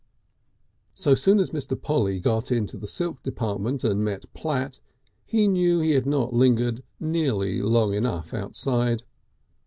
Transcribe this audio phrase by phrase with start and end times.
[0.95, 1.79] So soon as Mr.
[1.79, 4.79] Polly got into the silk department and met Platt
[5.27, 9.03] he knew he had not lingered nearly long enough outside.